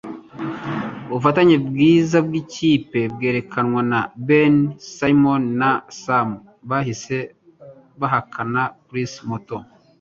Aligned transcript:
Ubufatanye 1.09 1.55
bwiza 1.67 2.17
bwikipe 2.27 2.99
bwerekanwe 3.13 3.79
na 3.91 3.99
Ben, 4.27 4.55
Simon 4.95 5.43
na 5.59 5.71
Sam 6.01 6.29
bahise 6.69 7.17
bahakana 7.99 8.61
Chris 8.85 9.13
muto. 9.29 9.57